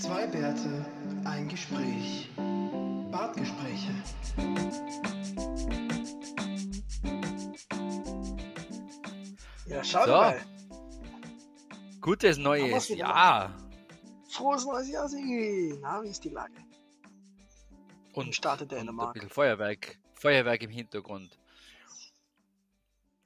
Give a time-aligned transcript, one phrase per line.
[0.00, 0.84] Zwei Bärte,
[1.24, 2.28] ein Gespräch.
[3.10, 3.92] Bartgespräche.
[9.66, 10.12] Ja, schau So.
[10.12, 10.40] mal.
[12.00, 13.56] Gutes Neues Jahr.
[14.28, 15.74] Frohes neues Jahr, Sigi.
[15.80, 16.54] Na, wie ist die Lage?
[18.12, 19.08] Und startet und Dänemark.
[19.10, 19.98] ein bisschen Feuerwerk.
[20.14, 21.38] Feuerwerk im Hintergrund.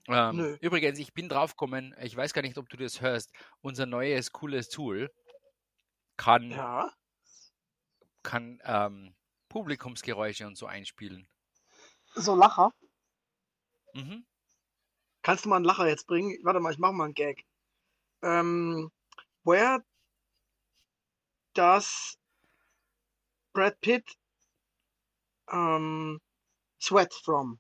[0.09, 0.57] Ähm, Nö.
[0.61, 3.31] übrigens, ich bin draufgekommen, ich weiß gar nicht, ob du das hörst.
[3.61, 5.11] Unser neues, cooles Tool
[6.21, 6.93] kann, Ja.
[8.23, 9.15] kann ähm,
[9.49, 11.27] Publikumsgeräusche und so einspielen.
[12.15, 12.73] So Lacher.
[13.95, 14.27] Mhm.
[15.23, 16.37] Kannst du mal einen Lacher jetzt bringen?
[16.43, 17.47] Warte mal, ich mach mal einen Gag.
[18.23, 18.91] Ähm,
[19.45, 19.83] where
[21.55, 22.19] does
[23.55, 24.05] Brad Pitt
[25.51, 26.21] um,
[26.79, 27.59] sweat from?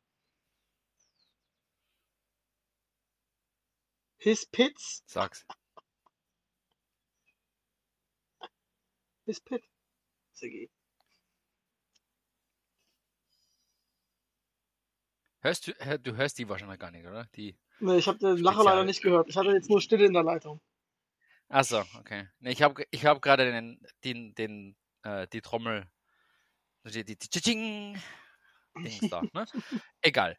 [4.19, 5.03] His pits?
[5.07, 5.47] Sag's.
[9.31, 9.63] His pit.
[10.33, 10.69] Sigi.
[15.39, 17.27] Hörst du, hör, du hörst die wahrscheinlich gar nicht, oder?
[17.37, 17.57] Die.
[17.79, 19.29] Nee, ich habe den Lacher leider nicht gehört.
[19.29, 20.61] Ich hatte jetzt nur Stille in der Leitung.
[21.49, 22.29] Achso, okay.
[22.41, 25.89] Nee, ich habe ich hab gerade den, den, den, äh, die Trommel,
[26.83, 28.01] die, die, die Dings
[29.11, 29.45] da, ne?
[30.03, 30.37] Egal.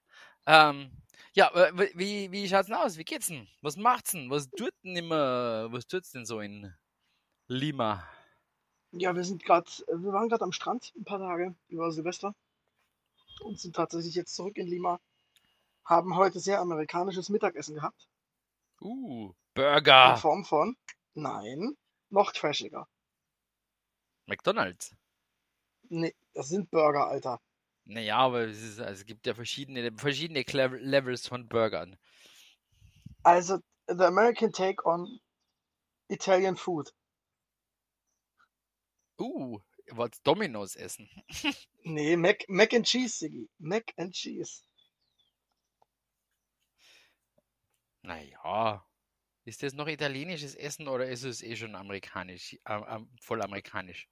[0.47, 0.91] Ähm,
[1.33, 1.49] ja,
[1.95, 2.97] wie, wie schaut's denn aus?
[2.97, 3.47] Wie geht's denn?
[3.61, 4.29] Was macht's denn?
[4.29, 6.75] Was tut denn immer, was tut's denn so in
[7.47, 8.05] Lima?
[8.91, 12.35] Ja, wir sind gerade, wir waren gerade am Strand ein paar Tage über Silvester
[13.41, 14.99] und sind tatsächlich jetzt zurück in Lima.
[15.85, 18.07] Haben heute sehr amerikanisches Mittagessen gehabt.
[18.81, 20.17] Uh, In Burger.
[20.17, 20.75] Form von,
[21.13, 21.77] nein,
[22.09, 22.87] noch trashiger.
[24.25, 24.95] McDonalds.
[25.89, 27.41] Nee, das sind Burger, Alter.
[27.85, 30.43] Naja, aber es, ist, also es gibt ja verschiedene, verschiedene
[30.79, 31.97] Levels von Burgern.
[33.23, 35.19] Also, the American take on
[36.07, 36.93] Italian food.
[39.21, 39.59] Uh,
[39.91, 41.07] was Domino's essen.
[41.83, 43.49] Nee, Mac, Mac and Cheese, Siggi.
[43.59, 44.61] Mac and Cheese.
[48.03, 48.83] Naja,
[49.45, 54.07] ist das noch italienisches Essen oder ist es eh schon amerikanisch, äh, äh, voll amerikanisch?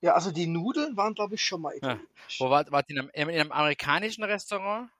[0.00, 1.78] Ja, also die Nudeln waren, glaube ich, schon mal Ja.
[1.94, 2.40] italienisch.
[2.40, 4.90] Wo wart, wart ihr in einem, in einem amerikanischen Restaurant?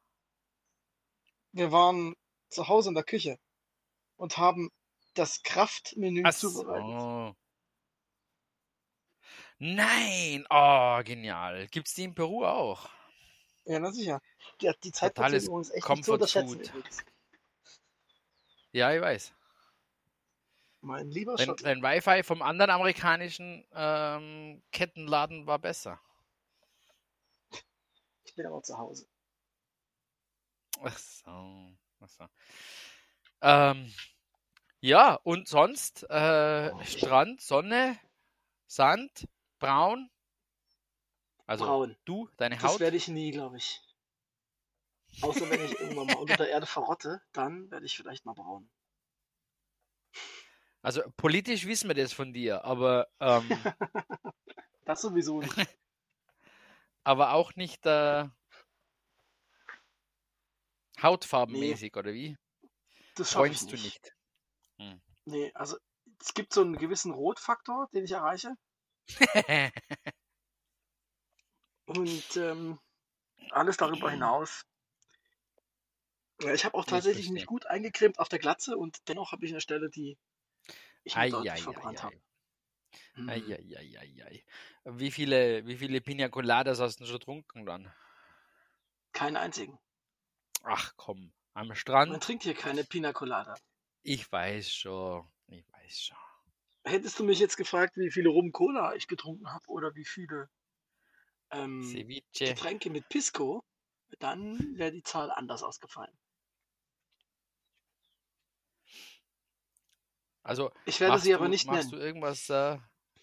[1.53, 2.15] Wir waren
[2.49, 3.39] zu Hause in der Küche
[4.17, 4.71] und haben
[5.15, 7.01] das Kraftmenü Ach zubereitet.
[7.01, 7.37] so.
[9.59, 11.67] Nein, oh, genial.
[11.69, 12.91] Gibt's die in Peru auch?
[13.65, 14.21] Ja, na sicher.
[14.61, 17.05] Die, die Zeitverzögerung ist echt nicht zu Comfort unterschätzen übrigens.
[18.73, 19.33] Ja, ich weiß.
[20.83, 26.01] Mein lieber Dein, dein Wi-Fi vom anderen amerikanischen ähm, Kettenladen war besser.
[28.25, 29.09] Ich bin aber zu Hause.
[30.83, 31.77] Ach so.
[32.01, 32.27] Ach so.
[33.41, 33.93] Ähm,
[34.81, 37.99] ja, und sonst äh, Strand, Sonne,
[38.67, 39.27] Sand,
[39.59, 40.11] braun.
[41.47, 41.97] Also Braun.
[42.05, 42.81] du, deine Das Haut.
[42.81, 43.81] werde ich nie, glaube ich.
[45.23, 48.69] Außer wenn ich irgendwann mal unter der Erde verrotte, dann werde ich vielleicht mal braun.
[50.83, 53.49] Also politisch wissen wir das von dir, aber, ähm,
[54.85, 55.55] Das sowieso nicht.
[57.05, 58.29] aber auch nicht äh,
[61.03, 62.37] hautfarbenmäßig, oder wie?
[63.17, 64.13] Das Freust du nicht.
[64.79, 64.97] nicht.
[65.25, 65.77] Nee, also
[66.21, 68.55] es gibt so einen gewissen Rotfaktor, den ich erreiche.
[71.87, 72.79] Und ähm,
[73.51, 74.67] alles darüber hinaus.
[76.53, 79.53] Ich habe auch Ich tatsächlich nicht gut eingecremt auf der Glatze und dennoch habe ich
[79.53, 80.19] eine Stelle, die
[81.05, 82.17] ich mir deutlich verbrannt habe.
[83.27, 83.79] Eieieiei.
[83.79, 84.45] Eieieiei.
[84.85, 87.93] Wie viele, wie viele Pina Coladas hast du schon getrunken dann?
[89.13, 89.79] Keinen einzigen.
[90.65, 92.23] Ach komm, am Man Strand?
[92.23, 93.57] trinkt hier keine Pina Colada.
[94.03, 96.26] Ich weiß schon, ich weiß schon.
[96.87, 100.49] Hättest du mich jetzt gefragt, wie viele Rum Cola ich getrunken habe oder wie viele
[101.51, 102.13] ähm.
[102.45, 103.65] Getränke mit Pisco,
[104.21, 106.17] dann wäre die Zahl anders ausgefallen.
[110.43, 111.93] Also Ich werde machst sie aber du, nicht machst nennen.
[111.93, 112.79] du irgendwas äh,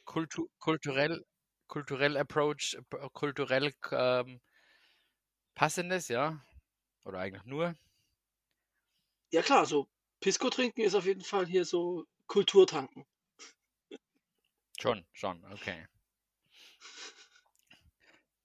[0.05, 1.25] kultu kulturell,
[1.67, 2.77] kulturell Approach,
[3.13, 4.41] kulturell ähm,
[5.55, 6.45] passendes, ja?
[7.05, 7.75] Oder eigentlich nur?
[9.33, 9.89] Ja klar, so
[10.21, 13.05] Pisco trinken ist auf jeden Fall hier so Kulturtanken.
[14.83, 15.87] Schon, schon, okay.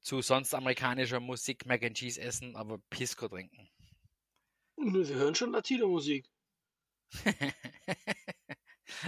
[0.00, 3.68] Zu sonst amerikanischer Musik Mac and Cheese essen, aber Pisco trinken.
[4.76, 6.30] Wir hören schon Latino-Musik.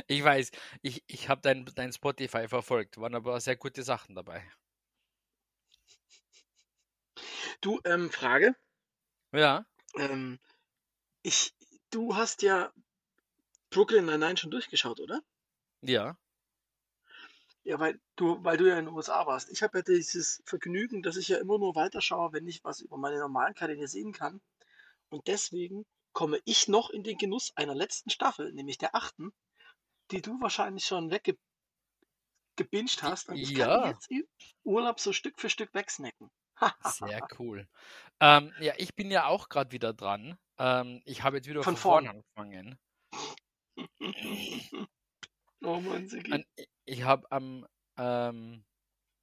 [0.08, 0.50] Ich weiß,
[0.82, 4.44] ich, ich habe dein, dein Spotify verfolgt, waren aber sehr gute Sachen dabei.
[7.60, 8.56] Du, ähm, Frage.
[9.32, 10.38] Ja, Ähm,
[11.22, 11.54] ich,
[11.90, 12.72] du hast ja
[13.70, 15.22] Brooklyn Nine-Nine schon durchgeschaut, oder?
[15.82, 16.18] ja.
[17.64, 19.50] Ja, weil du, weil du ja in den USA warst.
[19.50, 22.96] Ich habe ja dieses Vergnügen, dass ich ja immer nur weiterschaue, wenn ich was über
[22.98, 24.40] meine normalen Kanäle sehen kann.
[25.10, 29.32] Und deswegen komme ich noch in den Genuss einer letzten Staffel, nämlich der achten,
[30.12, 33.28] die du wahrscheinlich schon weggebinged hast.
[33.28, 34.24] Und ich kann Ja, jetzt im
[34.64, 36.30] Urlaub so Stück für Stück wegsnacken.
[36.82, 37.66] sehr cool.
[38.20, 40.38] Ähm, ja, ich bin ja auch gerade wieder dran.
[40.58, 42.06] Ähm, ich habe jetzt wieder Von von vorn vorn.
[42.06, 42.78] angefangen.
[45.64, 46.44] Oh Mann, Sigi.
[46.86, 47.66] Ich- habe am,
[47.96, 48.64] ähm,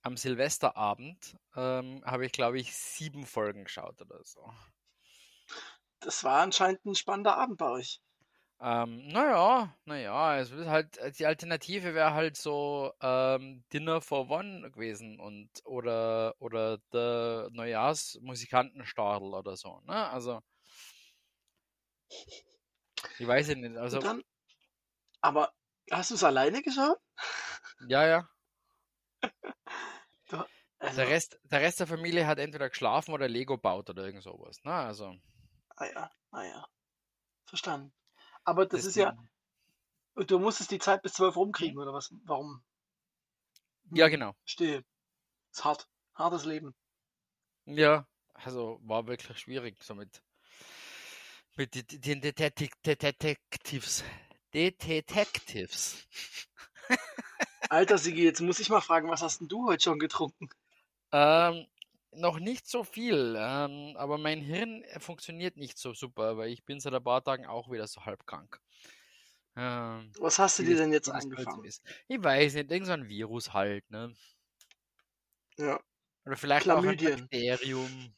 [0.04, 4.51] am Silvesterabend, ähm, habe ich glaube ich sieben Folgen geschaut oder so.
[6.00, 8.01] Das war anscheinend ein spannender Abend bei euch.
[8.60, 14.72] Ähm, naja, naja, es ist halt, die Alternative wäre halt so ähm, Dinner for One
[14.72, 20.10] gewesen und oder oder der Neujahrsmusikantenstadel oder so, ne?
[20.10, 20.40] Also,
[23.18, 24.24] ich weiß ja nicht, also, dann,
[25.22, 25.54] aber
[25.92, 26.98] hast du es alleine geschaut?
[27.80, 28.30] ja, ja.
[30.30, 30.44] Du,
[30.81, 34.24] Der also, Rest, der Rest der Familie hat entweder geschlafen oder Lego baut oder irgend
[34.24, 34.74] sowas, ne?
[34.74, 35.16] Also,
[35.78, 36.68] ah ja, ah ja.
[37.45, 37.94] Verstanden.
[38.45, 39.16] Aber das ist ja,
[40.16, 41.42] du musstest die Zeit bis zwölf Mhm.
[41.42, 42.13] rumkriegen, oder was?
[42.25, 42.62] Warum?
[43.94, 44.33] ja, Hm, genau.
[44.45, 44.86] Still.
[45.51, 45.88] Ist hart.
[46.16, 46.75] Hartes Leben.
[47.66, 50.24] Ja, also war wirklich schwierig so mit,
[51.57, 52.74] den Detek-
[54.54, 56.08] Detectives.
[57.70, 60.50] Alter Sigi, jetzt muss ich mal fragen, was hast denn du heute schon getrunken?
[61.12, 61.66] Ähm,
[62.12, 66.64] noch nicht so viel, ähm, aber mein Hirn äh, funktioniert nicht so super, weil ich
[66.64, 68.60] bin seit ein paar Tagen auch wieder so halb krank.
[69.56, 71.66] Ähm, Was hast du dir denn jetzt halt angefangen?
[71.66, 71.82] ist.
[72.08, 74.14] Ich weiß nicht, irgend so ein Virus halt, ne?
[75.58, 75.80] Ja,
[76.26, 77.22] Oder vielleicht auch ein Chlamydien.
[77.22, 78.16] Bakterium.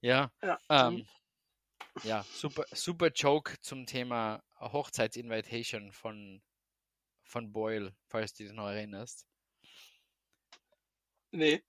[0.00, 1.06] Ja, Ja, ähm, die,
[2.02, 6.42] ja, super, super Joke zum Thema Hochzeitsinvitation von,
[7.22, 9.26] von Boyle, falls du dich noch erinnerst,
[11.30, 11.62] nee.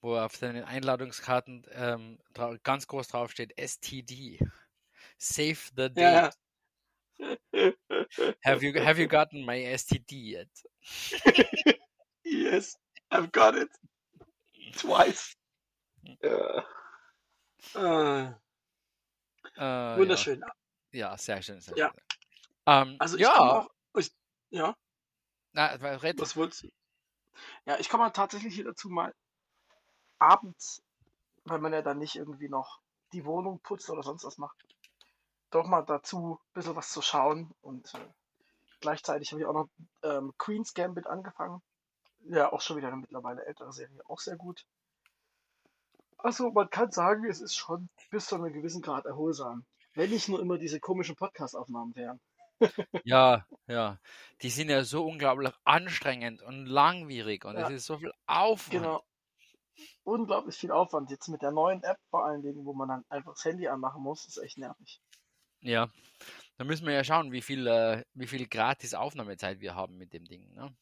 [0.00, 2.18] wo auf seinen Einladungskarten ähm,
[2.62, 4.38] ganz groß draufsteht STD.
[5.18, 6.36] Save the Ja, date.
[8.44, 10.48] Have you have you gotten my STD yet?
[12.24, 12.76] yes,
[13.10, 13.68] I've got it.
[14.76, 15.36] Twice.
[16.22, 16.64] Ja.
[17.74, 18.32] Äh,
[19.56, 20.44] Äh, ja, wunderschön.
[20.92, 21.90] ja, sehr schön, sehr Ja.
[21.90, 22.00] schön.
[22.66, 23.70] Ähm, Also ich komme ja, auch.
[23.98, 24.10] Ich,
[24.50, 24.74] ja,
[25.52, 26.20] na, red.
[26.20, 26.68] was wolltest du?
[27.66, 29.14] Ja, ich komme tatsächlich hier dazu mal
[30.18, 30.82] abends,
[31.44, 32.80] weil man ja dann nicht irgendwie noch
[33.12, 34.56] die Wohnung putzt oder sonst was macht,
[35.50, 37.52] doch mal dazu ein bisschen was zu schauen.
[37.62, 37.98] Und äh,
[38.80, 39.68] gleichzeitig habe ich auch noch
[40.02, 41.62] ähm, Queen's Gambit angefangen.
[42.24, 44.64] Ja, auch schon wieder eine mittlerweile ältere Serie, auch sehr gut.
[46.22, 49.64] Also man kann sagen, es ist schon bis zu einem gewissen Grad erholsam.
[49.94, 52.20] Wenn nicht nur immer diese komischen Podcast-Aufnahmen wären.
[53.04, 53.98] Ja, ja.
[54.42, 58.70] Die sind ja so unglaublich anstrengend und langwierig und es Ja, ist so viel Aufwand.
[58.70, 59.02] genau.
[60.04, 61.10] Unglaublich viel Aufwand.
[61.10, 64.02] Jetzt mit der neuen App vor allen Dingen, wo man dann einfach das Handy anmachen
[64.02, 65.00] muss, ist echt nervig.
[65.60, 65.88] Ja.
[66.56, 70.12] Da müssen wir ja schauen, wie viel, äh, wie viel gratis Aufnahmezeit wir haben mit
[70.12, 70.52] dem Ding.
[70.54, 70.72] Ne?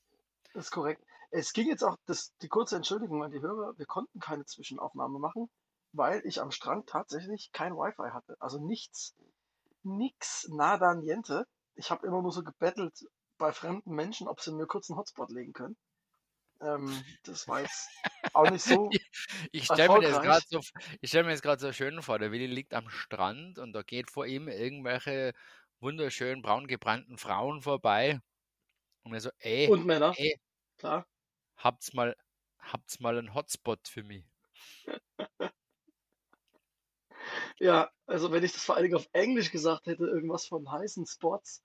[0.53, 1.03] Das ist korrekt.
[1.31, 5.19] Es ging jetzt auch, das, die kurze Entschuldigung an die Hörer, wir konnten keine Zwischenaufnahme
[5.19, 5.49] machen,
[5.93, 8.37] weil ich am Strand tatsächlich kein Wi-Fi hatte.
[8.41, 9.15] Also nichts,
[9.82, 11.47] nix, nada, niente.
[11.75, 12.99] Ich habe immer nur so gebettelt
[13.38, 15.76] bei fremden Menschen, ob sie mir kurz einen Hotspot legen können.
[16.61, 17.88] Ähm, das war jetzt
[18.35, 18.90] auch nicht so
[19.52, 20.61] Ich stelle mir das gerade so,
[21.00, 22.19] ich stell mir das gerade so schön vor.
[22.19, 25.33] Der Willi liegt am Strand und da geht vor ihm irgendwelche
[25.81, 28.19] wunderschön braun gebrannten Frauen vorbei.
[29.05, 30.37] Und er so, ey, Und Männer, ey,
[30.78, 31.07] klar.
[31.62, 32.17] Habt's mal,
[32.59, 34.25] habt's mal einen Hotspot für mich.
[37.59, 41.07] Ja, also wenn ich das vor allen Dingen auf Englisch gesagt hätte, irgendwas von heißen
[41.07, 41.62] Spots,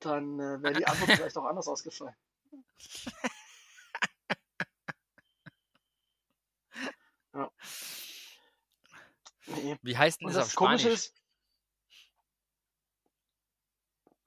[0.00, 2.16] dann äh, wäre die Antwort vielleicht auch anders ausgefallen.
[7.32, 7.50] Ja,
[9.46, 9.78] nee.
[9.82, 10.94] Wie heißt denn das auf das Komische Spanisch?
[10.94, 11.22] ist,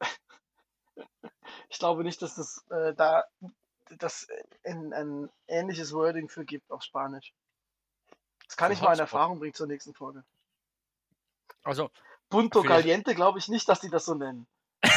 [1.69, 3.25] ich glaube nicht, dass das äh, da
[3.97, 4.27] das
[4.63, 7.33] ein, ein ähnliches Wording für gibt auf Spanisch.
[8.47, 8.99] Das kann ich mal in.
[8.99, 10.23] Erfahrung bringen zur nächsten Folge.
[11.63, 11.91] Also,
[12.29, 14.47] Punto Caliente glaube ich nicht, dass die das so nennen.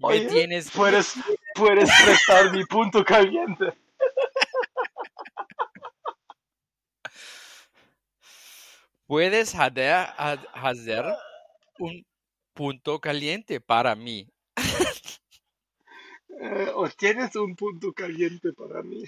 [0.00, 1.18] Oye, tienes, puedes,
[1.54, 3.72] puedes prestar mi punto caliente.
[9.06, 11.16] puedes hacer, ha- hacer
[11.78, 12.04] un
[12.54, 14.28] punto caliente para mí.
[16.40, 19.04] Eh, o tienes un punto caliente para mí.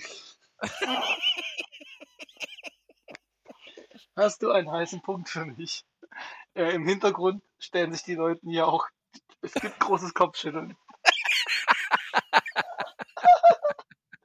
[4.17, 5.85] Hast du einen heißen Punkt für mich?
[6.55, 8.87] Äh, Im Hintergrund stellen sich die Leute hier auch.
[9.41, 10.77] Es gibt großes Kopfschütteln.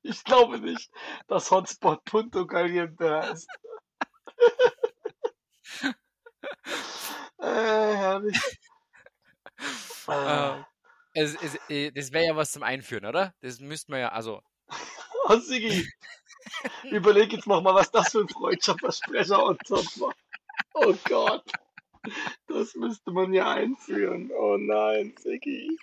[0.04, 0.92] Ich glaube nicht,
[1.28, 3.48] dass Hotspot Punto Caliente heißt.
[7.40, 8.59] äh, herrlich.
[10.10, 10.64] Äh,
[11.14, 13.34] Äh, es, es, äh, das wäre ja was zum Einführen, oder?
[13.42, 14.42] Das müssten wir ja, also.
[15.28, 15.88] oh, Sigi,
[16.84, 20.14] überleg jetzt nochmal, was das für ein freudscher Versprecher und so war.
[20.74, 21.44] Oh Gott.
[22.48, 24.32] Das müsste man ja einführen.
[24.32, 25.78] Oh nein, Sigi.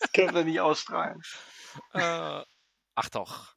[0.00, 1.20] Das können wir nicht ausstrahlen.
[1.92, 2.42] Äh,
[2.94, 3.54] ach doch.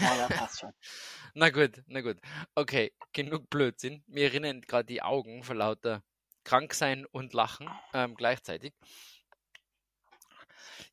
[0.00, 0.72] Ja, ja, passt schon.
[1.34, 2.18] Na gut, na gut.
[2.54, 4.02] Okay, genug Blödsinn.
[4.06, 6.02] Mir rinnen gerade die Augen vor lauter
[6.48, 8.72] Kranksein und Lachen ähm, gleichzeitig.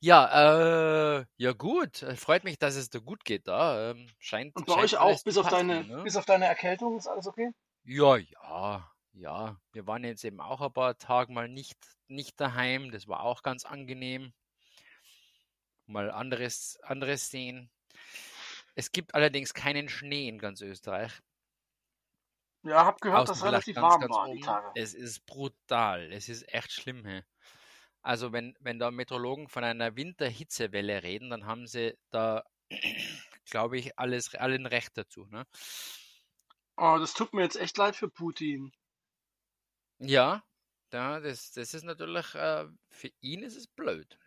[0.00, 2.02] Ja, äh, ja gut.
[2.02, 3.92] Äh, Freut mich, dass es dir gut geht da.
[3.92, 4.54] Ähm, scheint.
[4.54, 6.02] Und bei scheint euch auch, bis auf, deine, passen, ne?
[6.02, 7.52] bis auf deine Erkältung, ist alles okay?
[7.84, 9.56] Ja, ja, ja.
[9.72, 12.90] Wir waren jetzt eben auch ein paar Tage mal nicht, nicht daheim.
[12.90, 14.34] Das war auch ganz angenehm.
[15.86, 17.70] Mal anderes, anderes sehen.
[18.74, 21.22] Es gibt allerdings keinen Schnee in ganz Österreich.
[22.62, 24.40] Ja, hab gehört, dass es relativ ganz, warm ganz war die oben.
[24.40, 24.70] Tage.
[24.74, 26.12] Es ist brutal.
[26.12, 27.04] Es ist echt schlimm.
[27.04, 27.22] Hey.
[28.02, 32.44] Also wenn, wenn da Meteorologen von einer Winterhitzewelle reden, dann haben sie da,
[33.50, 35.26] glaube ich, alles, allen Recht dazu.
[35.26, 35.46] Ne?
[36.76, 38.72] Oh, das tut mir jetzt echt leid für Putin.
[39.98, 40.44] Ja,
[40.92, 44.18] ja das, das ist natürlich, äh, für ihn ist es blöd.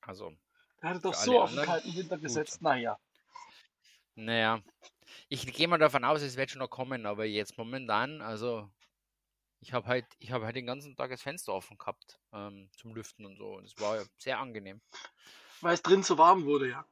[0.00, 0.32] Also,
[0.80, 2.62] Er hatte doch so auf den kalten Winter gesetzt.
[2.62, 2.98] Naja.
[4.18, 4.62] Naja,
[5.28, 8.70] ich gehe mal davon aus, es wird schon noch kommen, aber jetzt momentan, also
[9.60, 12.94] ich habe halt, ich habe halt den ganzen Tag das Fenster offen gehabt ähm, zum
[12.94, 13.56] Lüften und so.
[13.56, 14.80] Und es war ja sehr angenehm.
[15.60, 16.86] Weil es drin zu warm wurde, ja.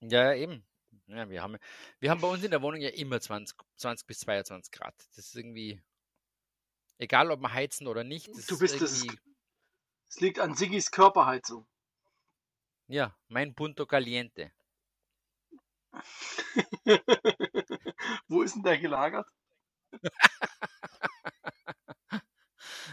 [0.00, 0.64] Ja, ja, eben.
[1.06, 1.56] Ja, wir haben,
[1.98, 4.94] wir haben bei uns in der Wohnung ja immer 20, 20 bis 22 Grad.
[5.16, 5.82] Das ist irgendwie,
[6.98, 9.06] egal ob wir heizen oder nicht, das Du ist bist es.
[10.08, 11.66] Es liegt an Siggis Körperheizung.
[12.88, 14.52] ja, mein Punto Caliente.
[18.28, 19.28] Wo ist denn der gelagert?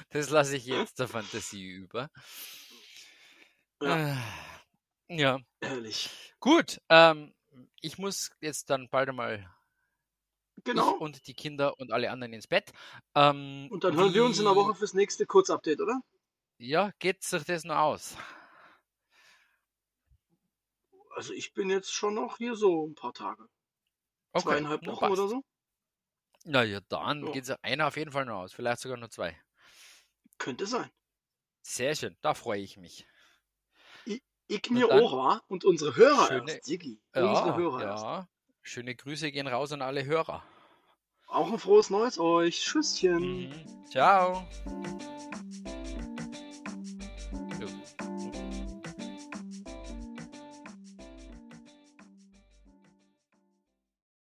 [0.09, 2.09] Das lasse ich jetzt der Fantasie über.
[3.81, 4.11] Ja.
[4.11, 4.17] Äh,
[5.07, 6.09] ja, Ehrlich.
[6.41, 6.81] gut.
[6.89, 7.33] Ähm,
[7.79, 9.49] ich muss jetzt dann bald einmal
[10.65, 10.91] Genau.
[10.97, 12.71] und die Kinder und alle anderen ins Bett.
[13.15, 16.01] Ähm, Und dann hören wir uns in der Woche fürs nächste Kurzupdate, oder?
[16.57, 18.15] Ja, geht sich das noch aus?
[21.21, 23.47] Also ich bin jetzt schon noch hier so ein paar Tage.
[24.31, 25.43] Okay, Zweieinhalb Wochen oder so.
[26.45, 27.31] Na ja, dann Ja.
[27.31, 28.53] geht sich einer auf jeden Fall noch aus.
[28.53, 29.39] Vielleicht sogar nur zwei.
[30.39, 30.89] Könnte sein.
[31.61, 33.05] Sehr schön, da freue ich mich.
[34.47, 35.41] Ich mir dann- auch, wa?
[35.47, 36.99] Und unsere Hörer Schöne- erst, Siggi.
[37.13, 38.03] Ja, Unsere Hörer erst.
[38.03, 38.27] ja.
[38.63, 40.43] Schöne Grüße gehen raus an alle Hörer.
[41.27, 42.61] Auch ein frohes Neues euch.
[42.63, 43.49] Tschüsschen.
[43.51, 43.85] Mhm.
[43.91, 44.43] Ciao.